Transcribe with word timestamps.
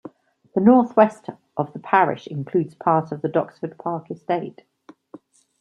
The 0.55 0.61
north-west 0.61 1.29
of 1.55 1.73
the 1.73 1.79
parish 1.79 2.25
includes 2.25 2.73
part 2.73 3.11
of 3.11 3.21
the 3.21 3.29
Doxford 3.29 3.77
Park 3.77 4.09
estate. 4.09 4.63